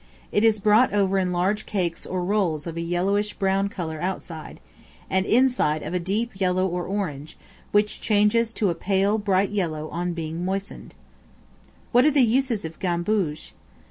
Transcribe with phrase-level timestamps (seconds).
[0.31, 4.59] It is brought over in large cakes or rolls of a yellowish brown color outside,
[5.11, 7.37] and inside of a deep yellow or orange,
[7.71, 10.95] which changes to a pale bright yellow on being moistened.
[11.91, 13.53] What are the uses of Gamboge?